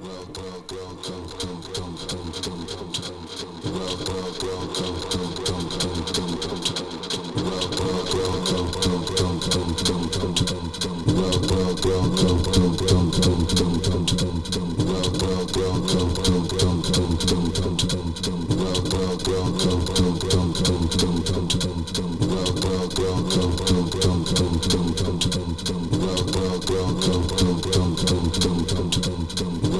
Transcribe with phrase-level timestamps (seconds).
[0.00, 0.38] Welcome.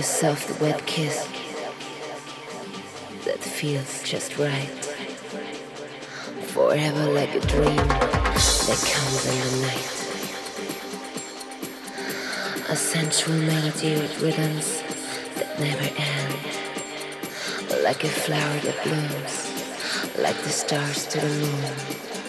[0.00, 1.26] a soft wet kiss
[3.26, 4.82] that feels just right.
[6.54, 9.90] Forever like a dream that comes in the night.
[12.70, 14.82] A sensual melody with rhythms
[15.34, 16.38] that never end.
[17.84, 19.52] Like a flower that blooms,
[20.18, 22.19] like the stars to the moon.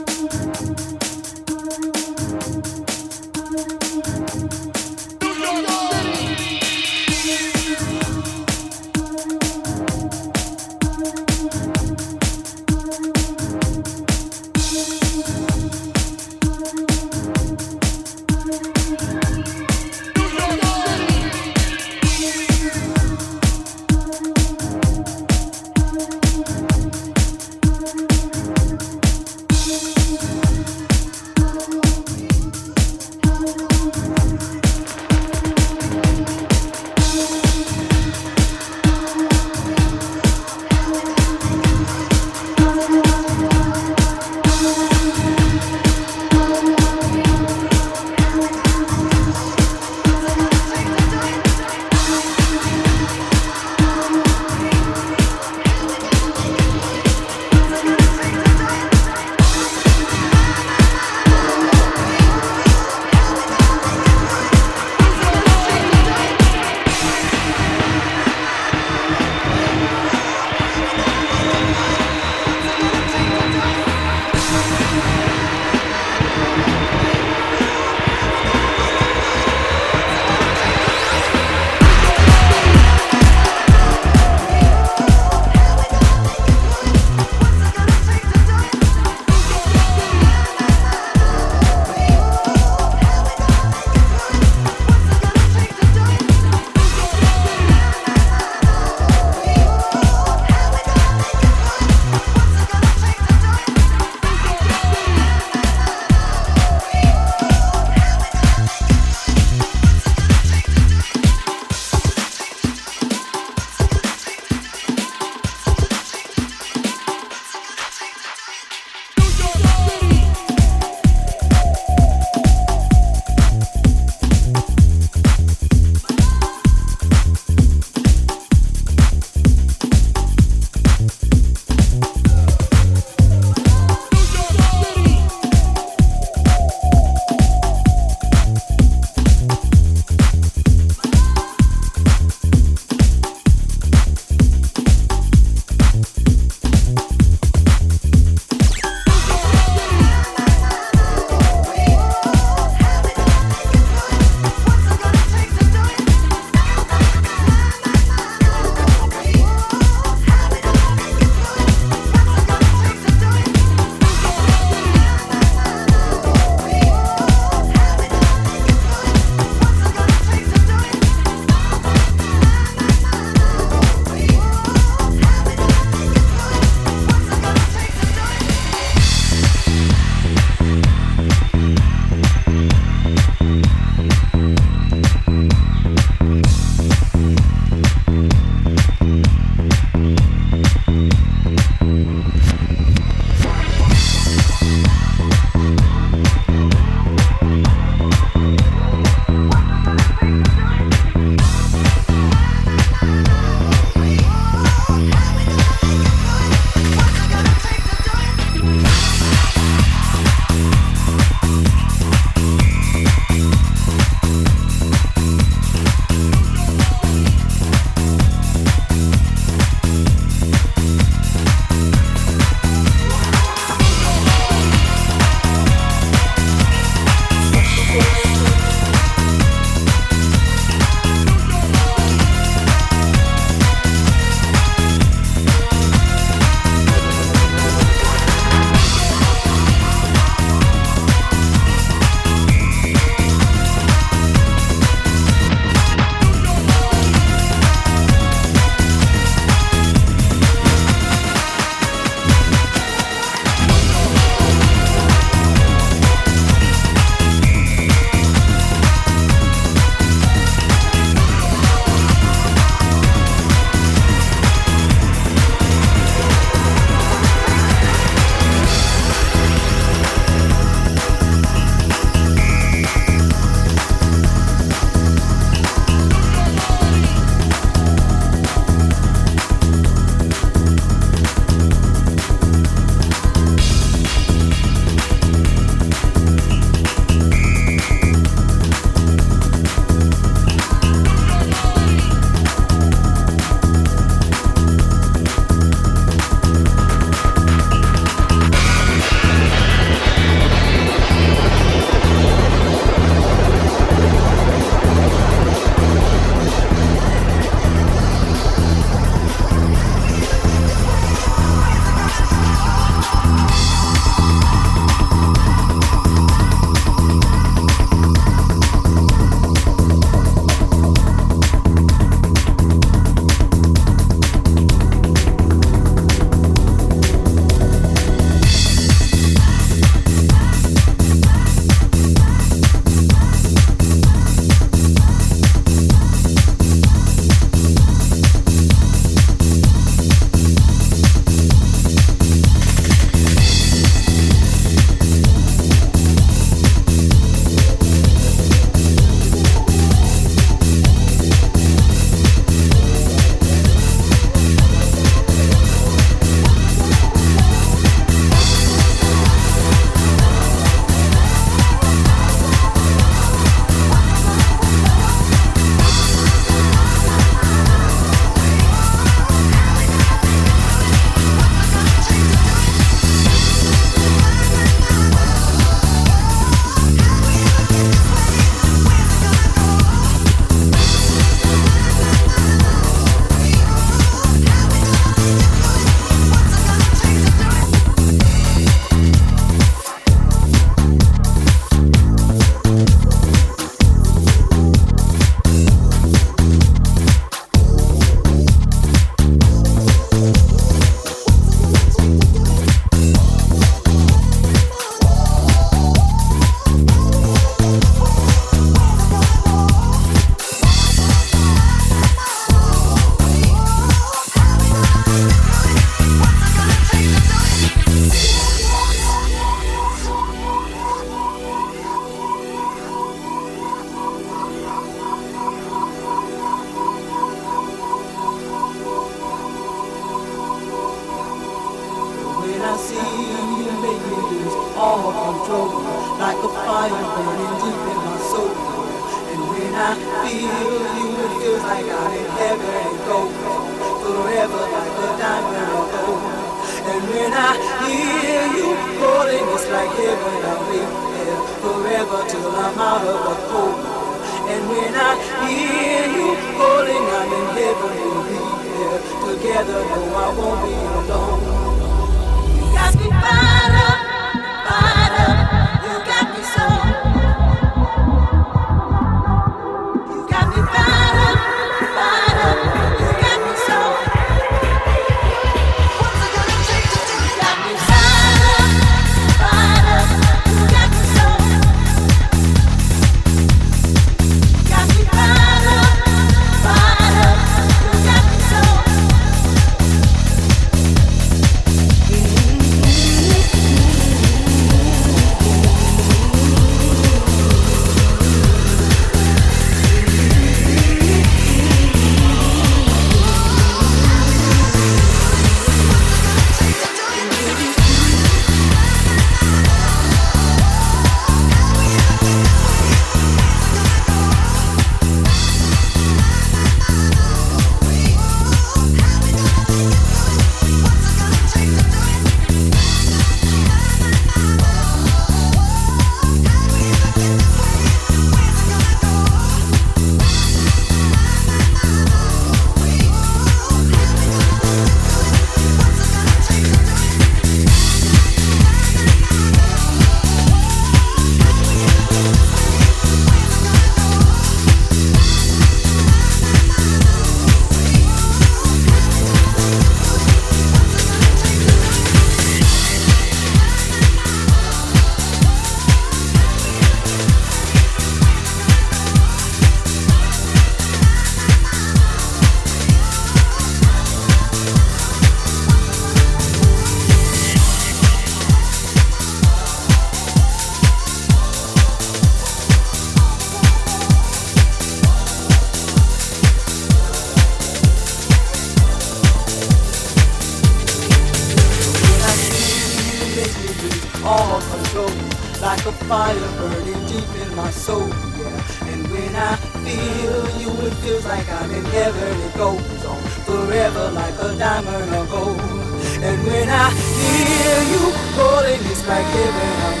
[597.80, 600.00] feel you calling is back here and I'm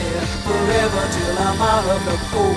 [0.00, 2.56] there forever till I'm out of the cold.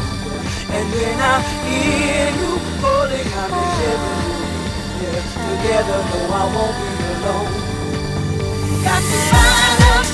[0.69, 2.51] And when I hear you
[2.81, 4.17] calling, I'm in heaven.
[5.01, 7.51] Yeah, together, no, I won't be alone.
[8.83, 10.05] Got me fired up,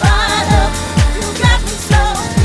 [0.00, 0.72] fired up.
[1.14, 2.43] You got me so.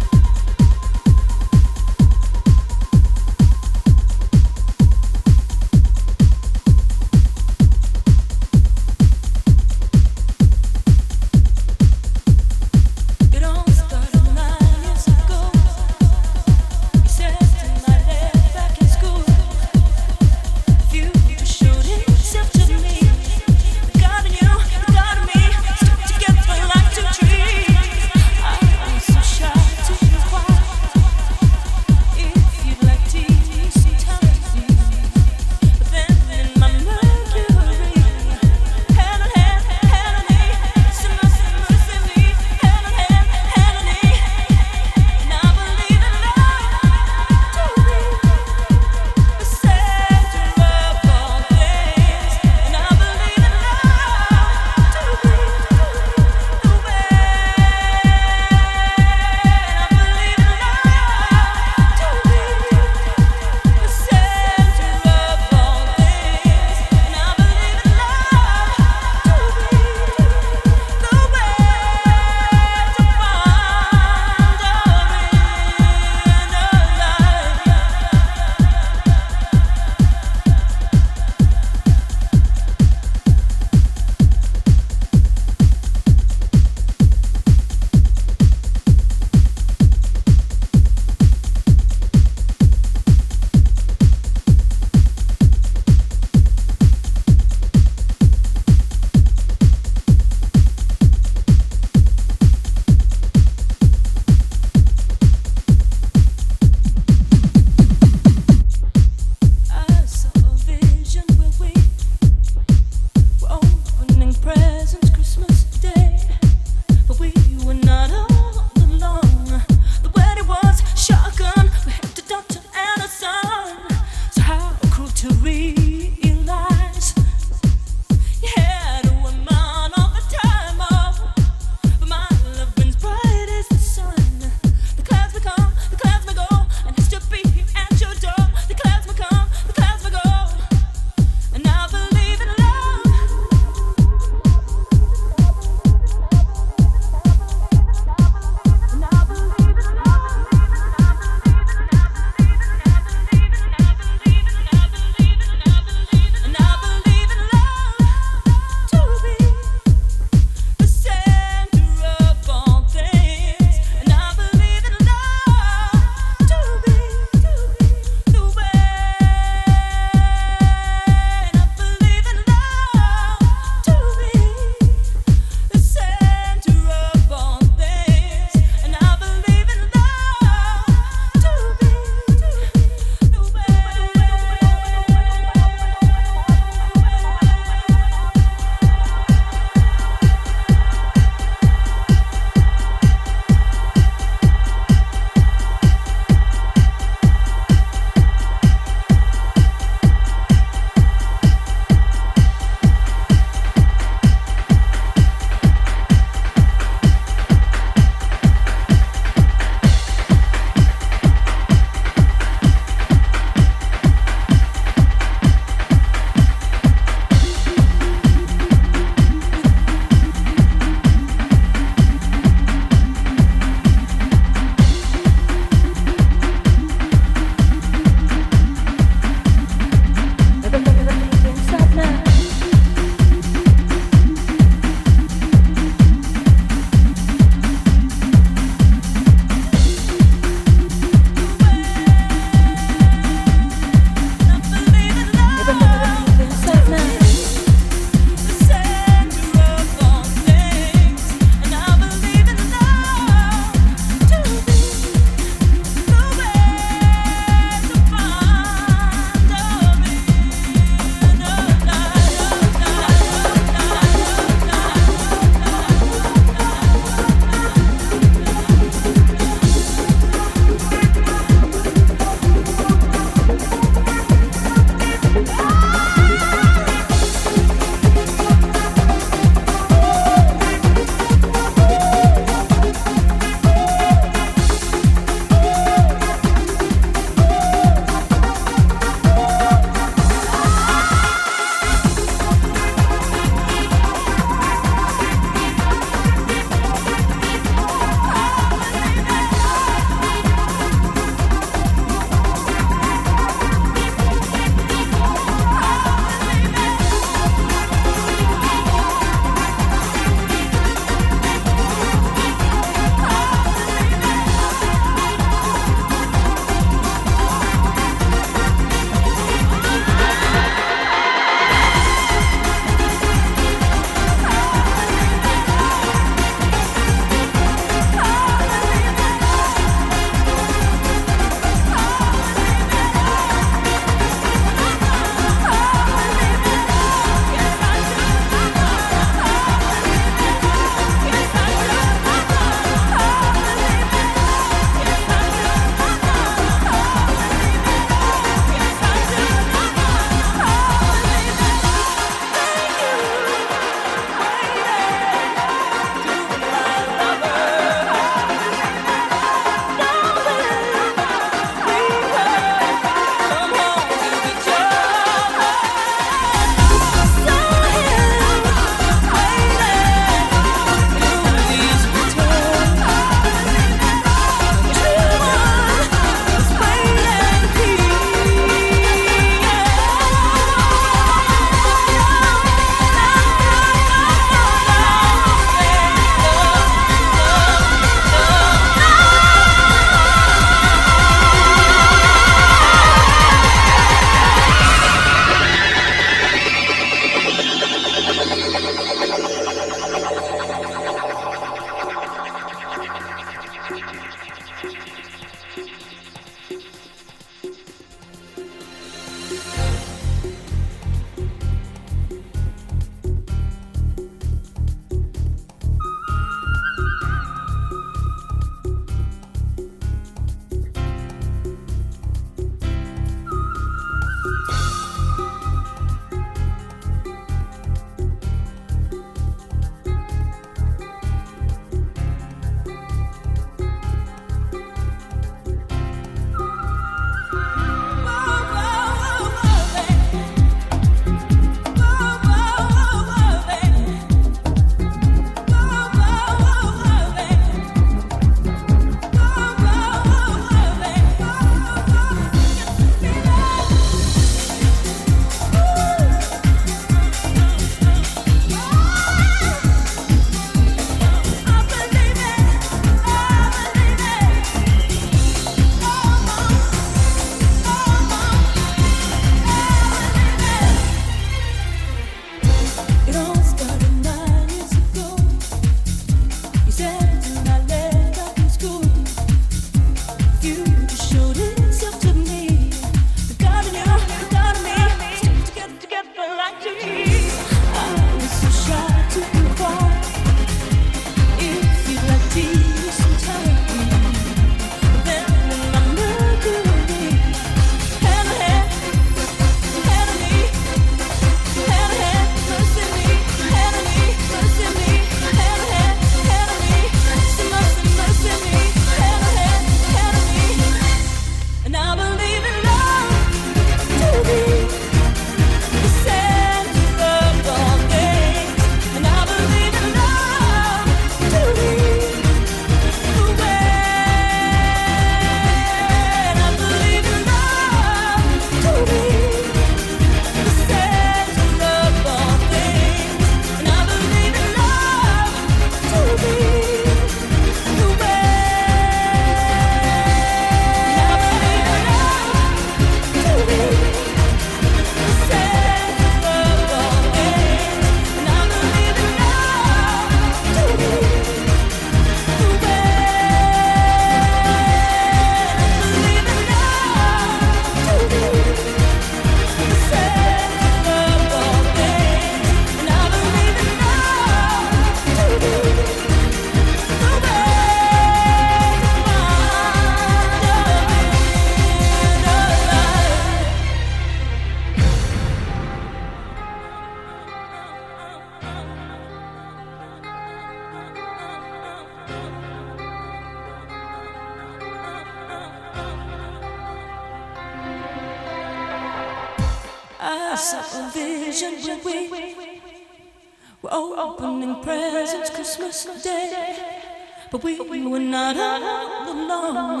[597.88, 600.00] We were not alone.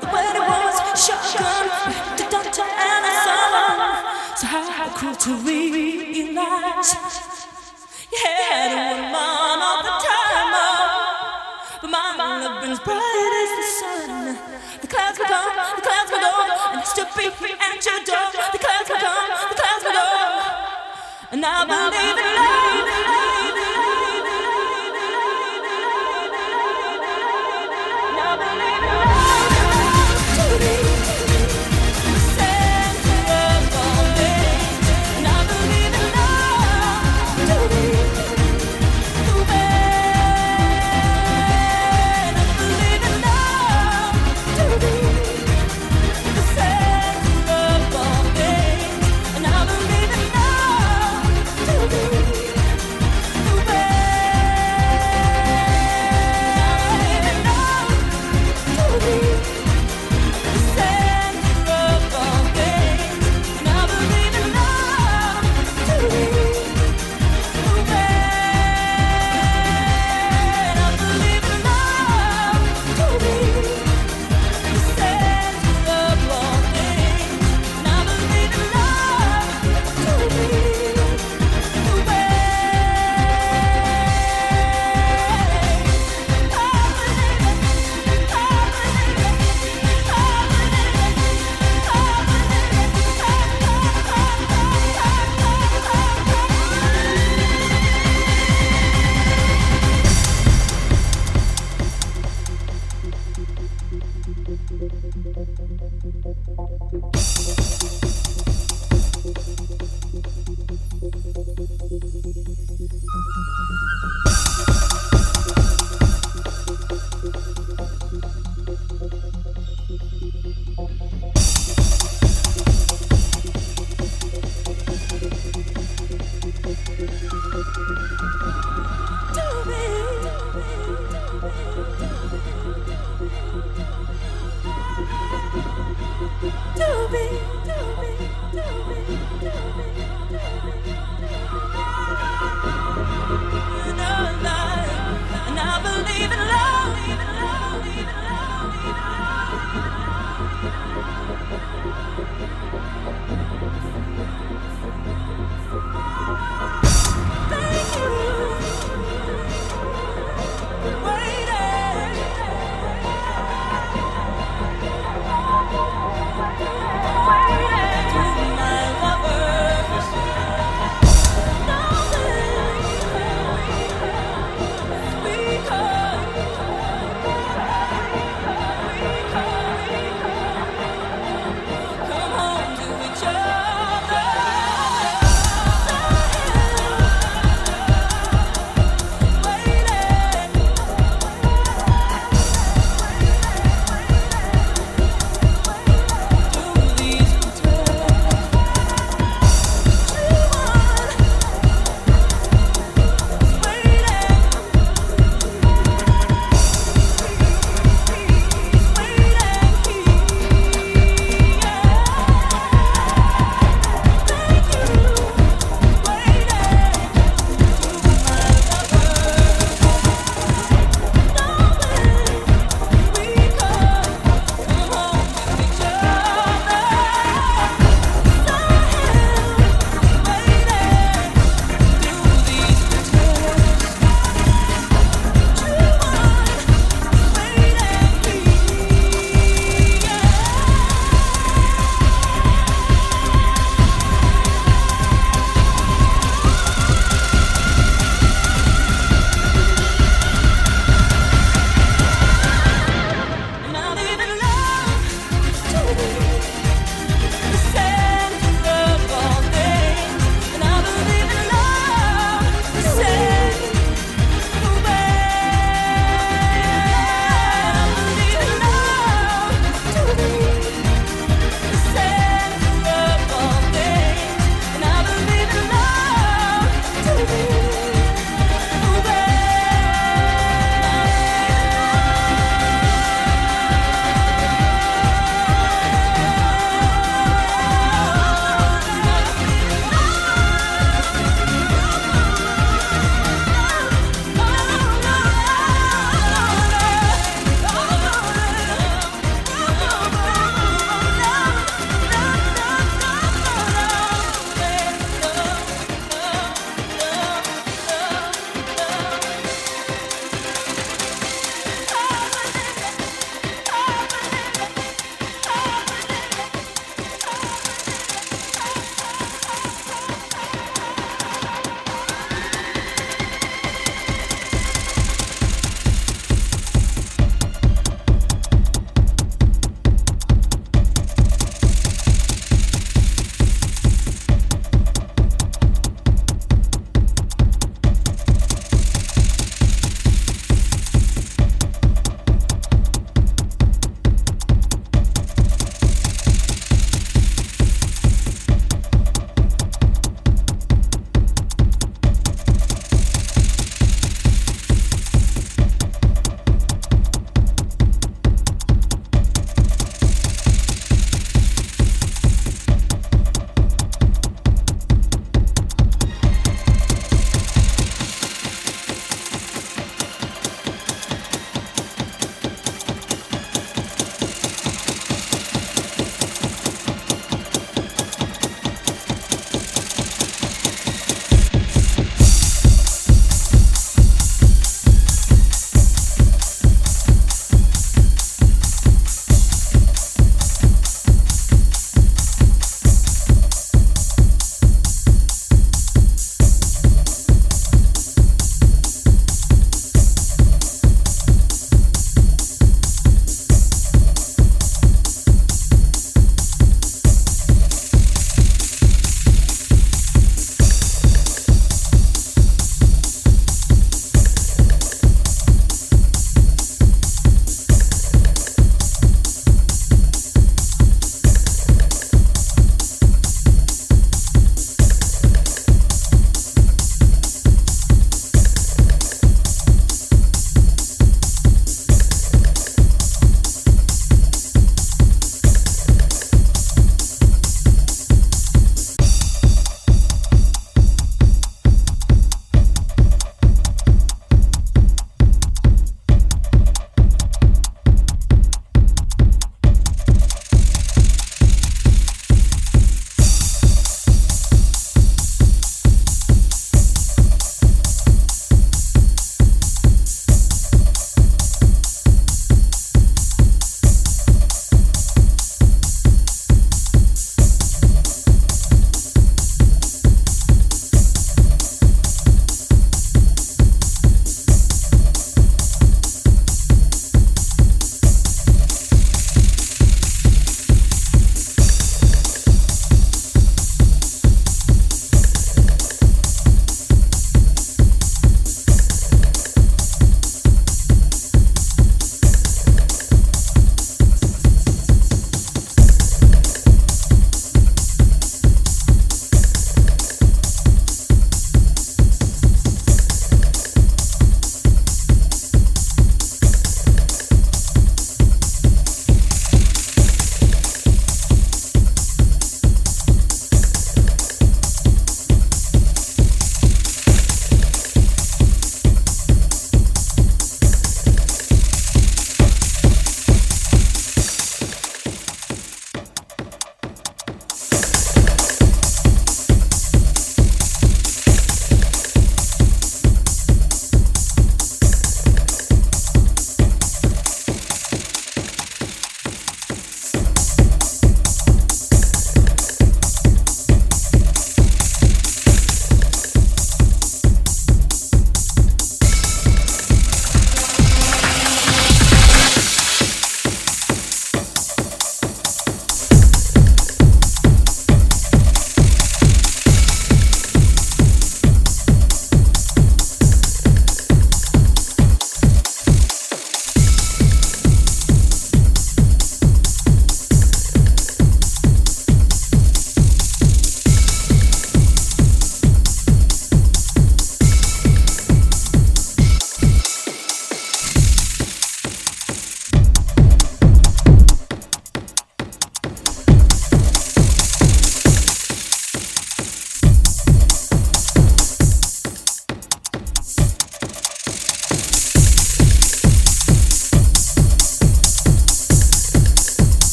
[0.00, 1.68] The wedding was shotgun,
[2.16, 3.76] the doctor and the son.
[4.34, 6.94] So how cool to realize
[8.10, 8.18] yeah, you
[8.48, 10.52] had one man all the time.
[11.82, 14.38] But my love burns bright as the sun.
[14.80, 16.32] The clouds will come, the clouds will go,
[16.72, 18.26] and it's to be at your door.
[18.52, 20.08] The clouds will come, the clouds will go,
[21.32, 22.77] and I believe in love.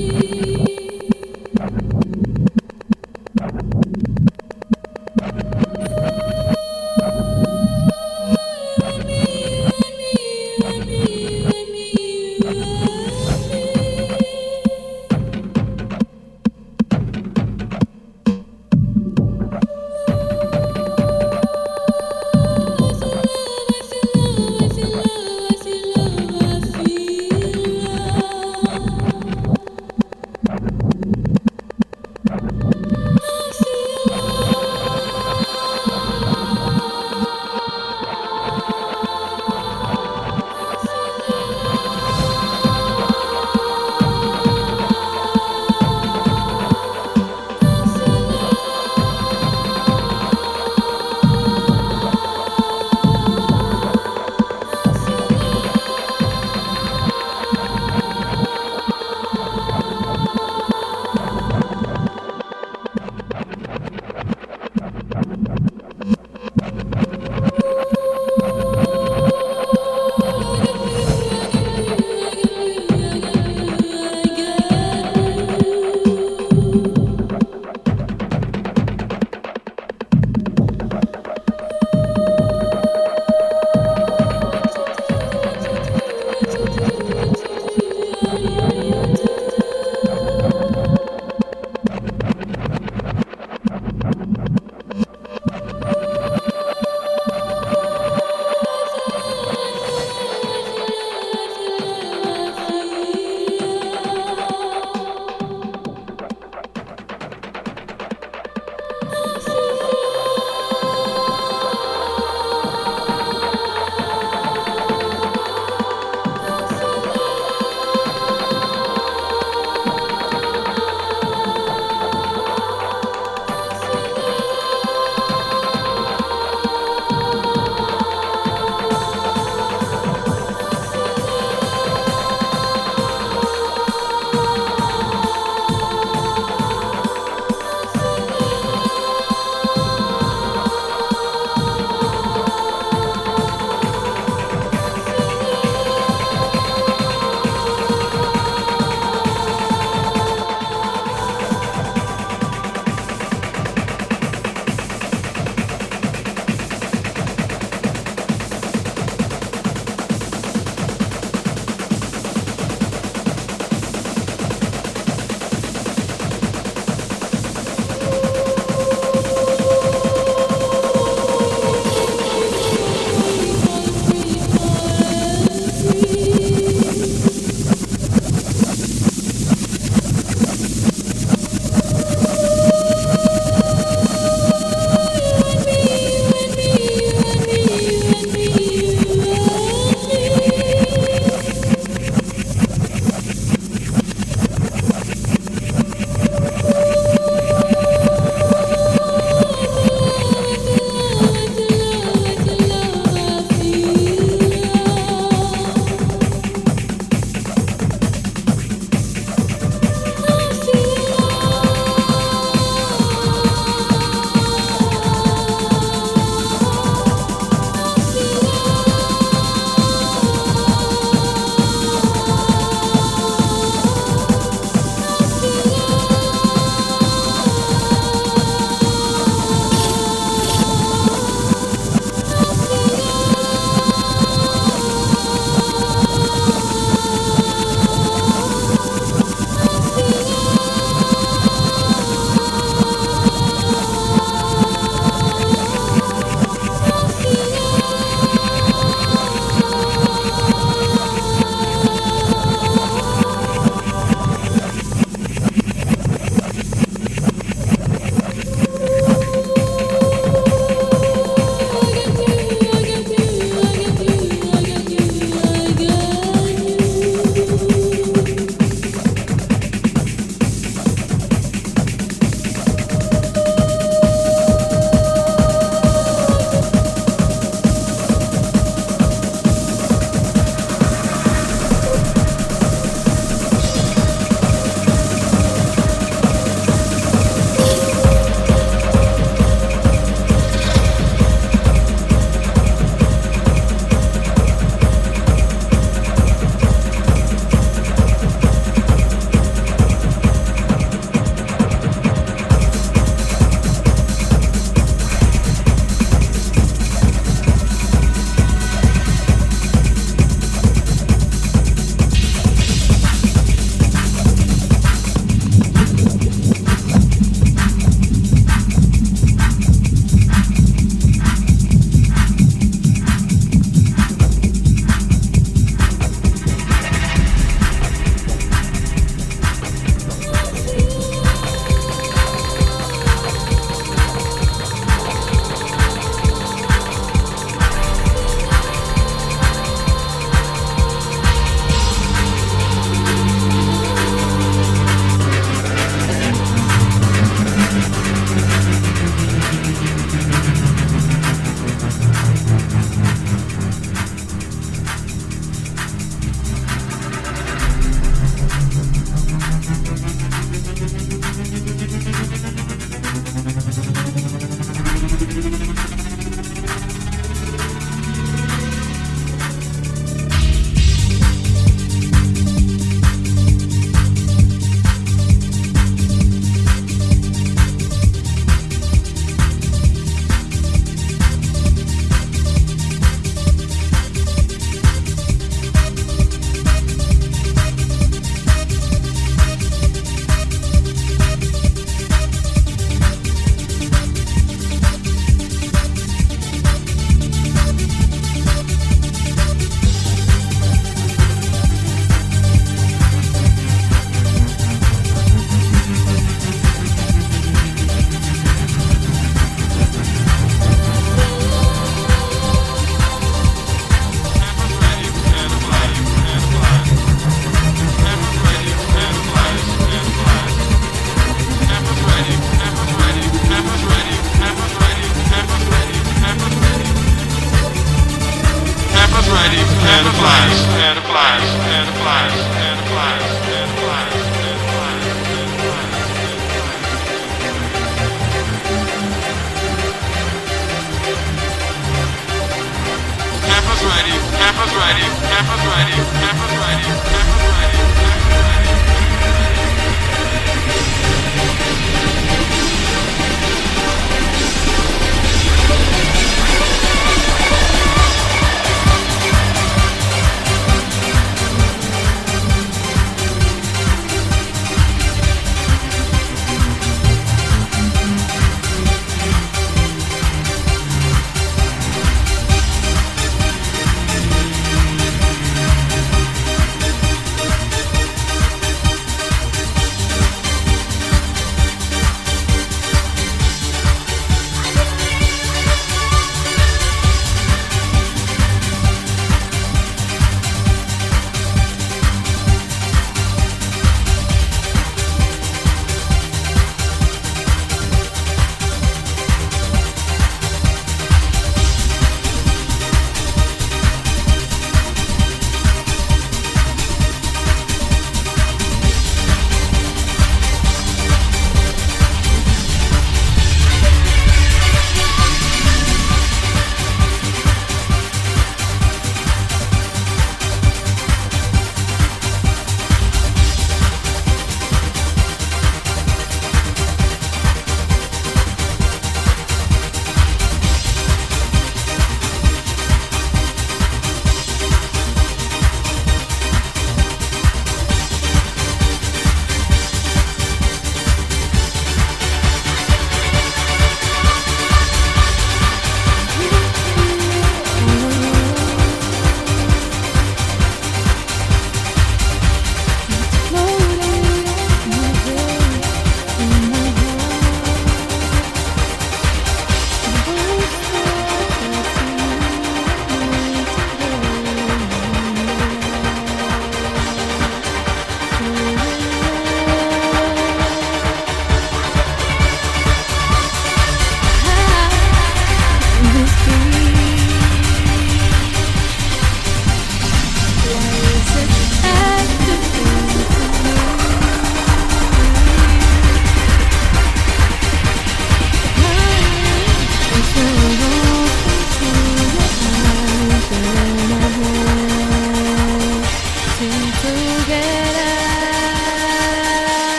[0.00, 0.27] you.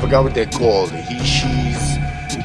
[0.00, 0.90] Forgot what they're called.
[0.90, 1.96] The he, she's,
[2.30, 2.44] the,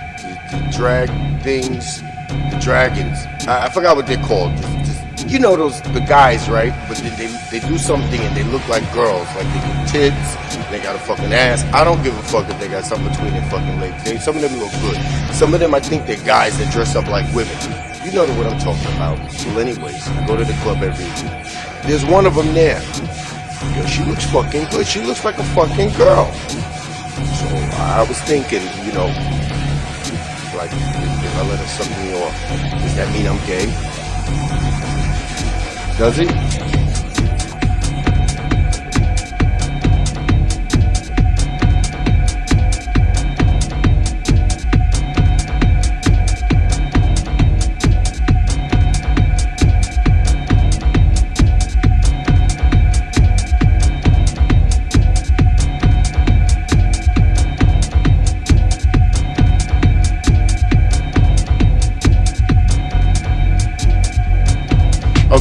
[0.52, 1.10] the drag
[1.42, 3.26] things, the dragons.
[3.48, 4.56] I, I forgot what they're called.
[4.58, 6.74] Just, just, you know those the guys, right?
[6.88, 10.36] But they, they they do something and they look like girls, like they got tits,
[10.70, 11.64] they got a fucking ass.
[11.74, 14.04] I don't give a fuck if they got something between their fucking legs.
[14.04, 14.98] They, some of them look good.
[15.34, 17.56] Some of them I think they're guys that dress up like women.
[18.04, 19.20] You know what I'm talking about.
[19.20, 21.86] Well, anyways, I go to the club every week.
[21.86, 22.82] There's one of them there.
[23.76, 24.88] Yo, she looks fucking good.
[24.88, 26.34] She looks like a fucking girl.
[27.94, 29.08] I was thinking, you know,
[30.56, 32.34] like, if I let her suck me off,
[32.82, 33.66] does that mean I'm gay?
[35.98, 36.71] Does it?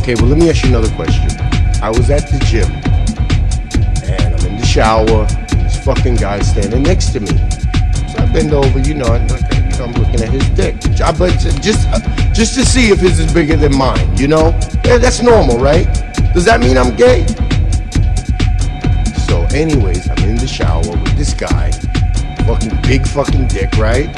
[0.00, 1.28] Okay, well, let me ask you another question.
[1.82, 2.72] I was at the gym,
[4.10, 5.26] and I'm in the shower,
[5.62, 7.28] this fucking guy standing next to me.
[8.08, 10.76] So I bend over, you know, and I'm looking at his dick.
[11.18, 12.00] But just, uh,
[12.32, 14.58] just to see if his is bigger than mine, you know?
[14.84, 15.84] Yeah, that's normal, right?
[16.32, 17.26] Does that mean I'm gay?
[19.28, 21.72] So, anyways, I'm in the shower with this guy,
[22.46, 24.08] fucking big fucking dick, right?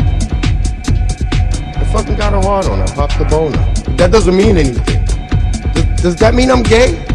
[1.77, 2.81] I fucking got a hard on.
[2.81, 3.59] I popped the boner.
[3.97, 5.02] That doesn't mean anything.
[6.03, 7.11] Does, that mean I'm gay?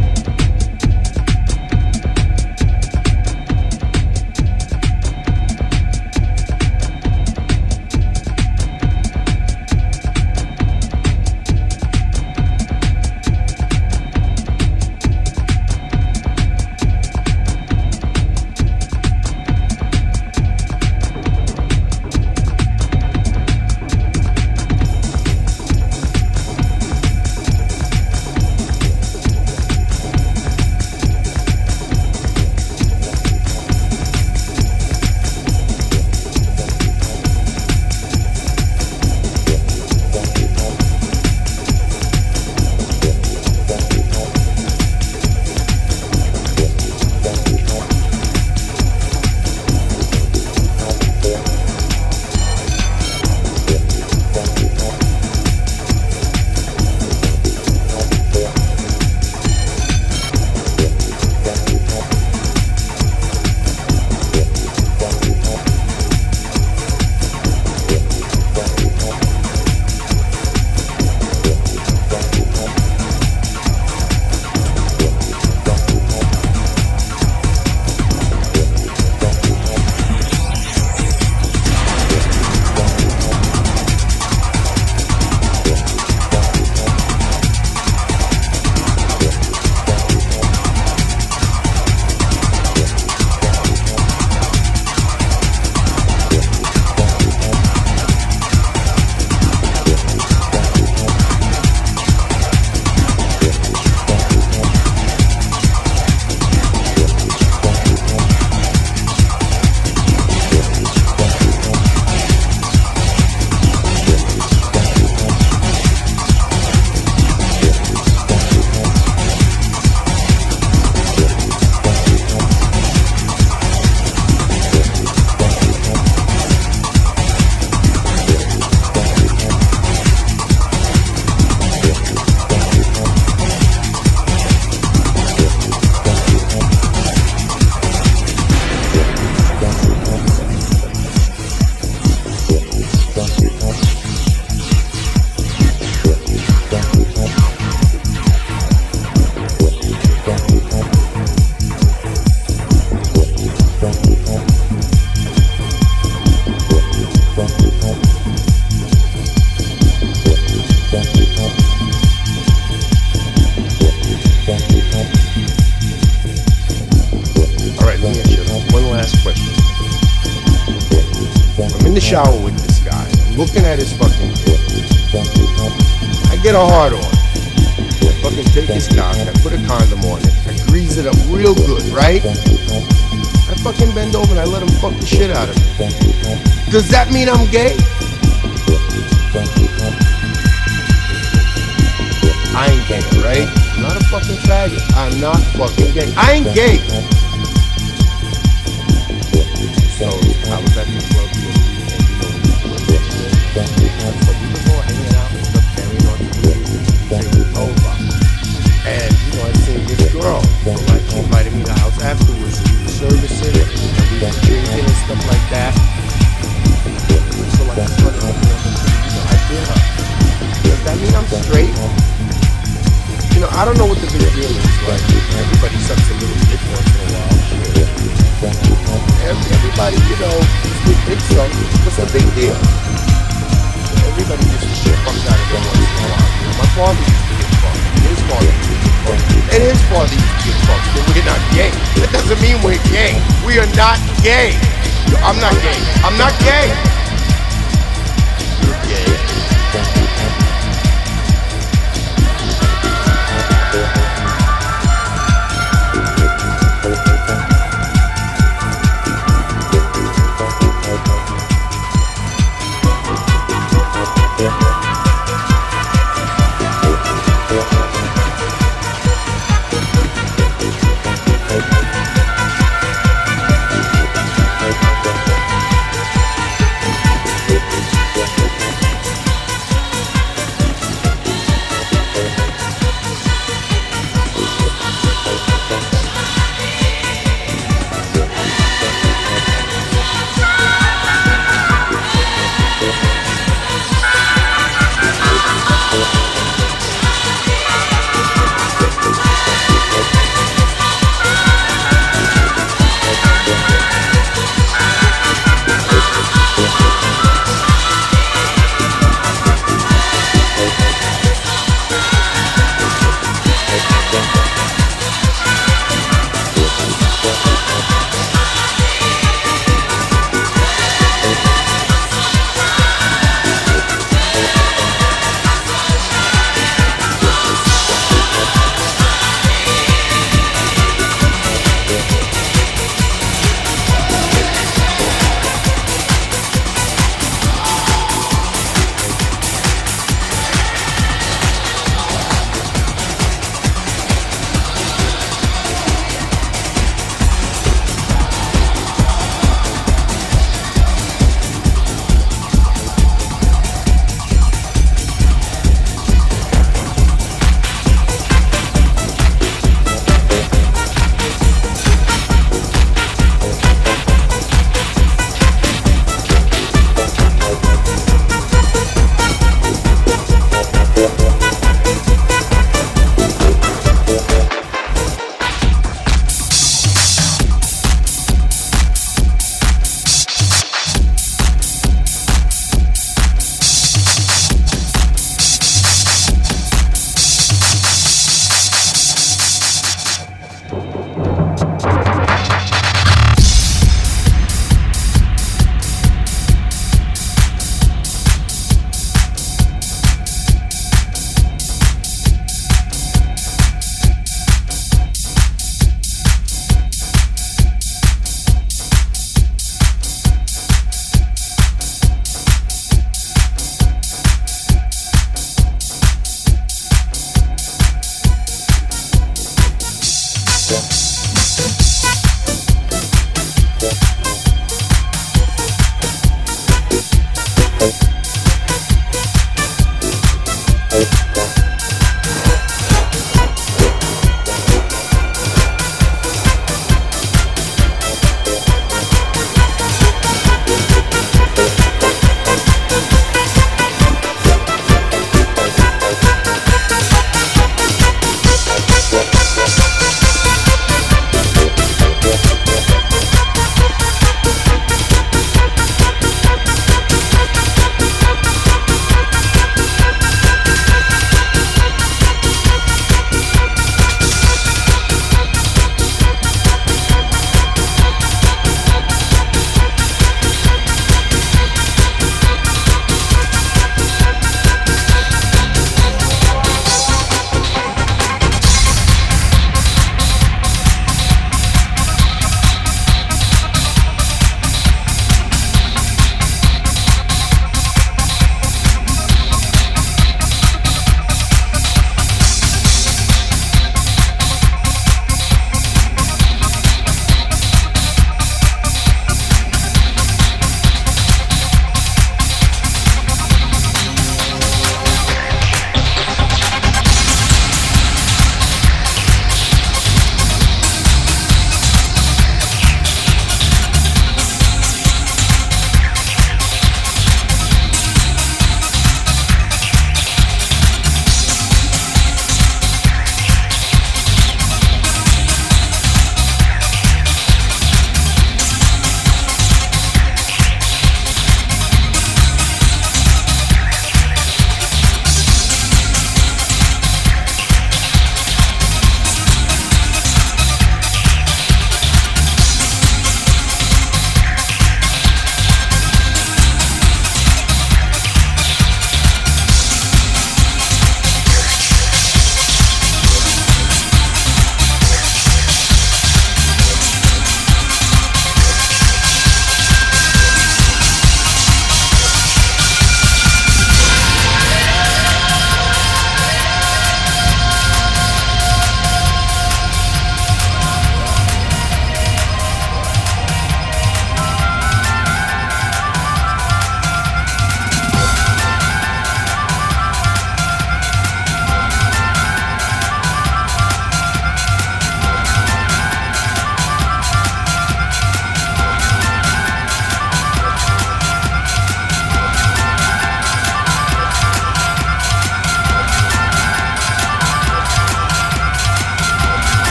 [187.51, 187.76] Gay?